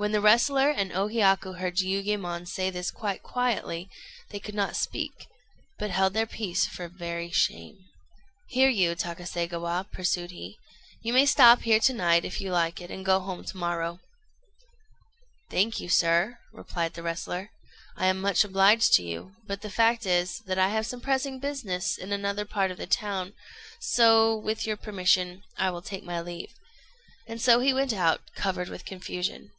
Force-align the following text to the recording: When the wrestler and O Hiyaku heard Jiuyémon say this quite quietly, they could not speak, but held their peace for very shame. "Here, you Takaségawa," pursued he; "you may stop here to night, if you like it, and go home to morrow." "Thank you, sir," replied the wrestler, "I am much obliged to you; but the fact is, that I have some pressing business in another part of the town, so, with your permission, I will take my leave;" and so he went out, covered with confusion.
When 0.00 0.12
the 0.12 0.20
wrestler 0.20 0.70
and 0.70 0.92
O 0.92 1.08
Hiyaku 1.08 1.54
heard 1.58 1.74
Jiuyémon 1.74 2.46
say 2.46 2.70
this 2.70 2.92
quite 2.92 3.20
quietly, 3.24 3.90
they 4.30 4.38
could 4.38 4.54
not 4.54 4.76
speak, 4.76 5.26
but 5.76 5.90
held 5.90 6.14
their 6.14 6.24
peace 6.24 6.66
for 6.66 6.86
very 6.86 7.32
shame. 7.32 7.84
"Here, 8.46 8.68
you 8.68 8.94
Takaségawa," 8.94 9.90
pursued 9.90 10.30
he; 10.30 10.56
"you 11.02 11.12
may 11.12 11.26
stop 11.26 11.62
here 11.62 11.80
to 11.80 11.92
night, 11.92 12.24
if 12.24 12.40
you 12.40 12.52
like 12.52 12.80
it, 12.80 12.92
and 12.92 13.04
go 13.04 13.18
home 13.18 13.44
to 13.46 13.56
morrow." 13.56 13.98
"Thank 15.50 15.80
you, 15.80 15.88
sir," 15.88 16.38
replied 16.52 16.94
the 16.94 17.02
wrestler, 17.02 17.50
"I 17.96 18.06
am 18.06 18.20
much 18.20 18.44
obliged 18.44 18.94
to 18.94 19.02
you; 19.02 19.34
but 19.48 19.62
the 19.62 19.68
fact 19.68 20.06
is, 20.06 20.38
that 20.46 20.60
I 20.60 20.68
have 20.68 20.86
some 20.86 21.00
pressing 21.00 21.40
business 21.40 21.98
in 21.98 22.12
another 22.12 22.44
part 22.44 22.70
of 22.70 22.78
the 22.78 22.86
town, 22.86 23.32
so, 23.80 24.36
with 24.36 24.64
your 24.64 24.76
permission, 24.76 25.42
I 25.56 25.70
will 25.70 25.82
take 25.82 26.04
my 26.04 26.20
leave;" 26.20 26.54
and 27.26 27.42
so 27.42 27.58
he 27.58 27.74
went 27.74 27.92
out, 27.92 28.20
covered 28.36 28.68
with 28.68 28.84
confusion. 28.84 29.50